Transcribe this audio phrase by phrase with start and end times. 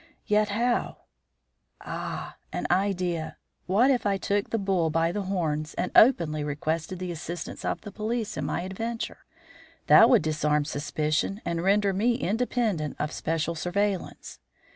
[0.25, 0.97] Yet how
[1.79, 2.37] Ah!
[2.51, 3.37] an idea.
[3.67, 7.81] What if I took the bull by the horns and openly requested the assistance of
[7.81, 9.25] the police in my adventure?
[9.85, 14.39] That would disarm suspicion and render me independent of special surveillance.